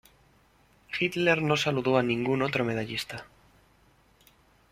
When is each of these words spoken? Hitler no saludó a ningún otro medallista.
Hitler 0.99 1.43
no 1.43 1.55
saludó 1.55 1.99
a 1.99 2.01
ningún 2.01 2.41
otro 2.41 2.65
medallista. 2.65 3.27